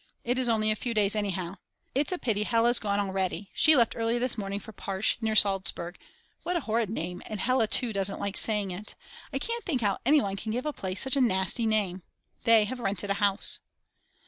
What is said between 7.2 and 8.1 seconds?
and Hella too